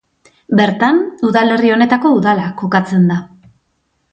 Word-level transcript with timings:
Bertan 0.59 1.01
udalerri 1.29 1.73
honetako 1.75 2.15
Udala 2.21 2.49
kokatzen 2.63 3.05
da. 3.13 3.19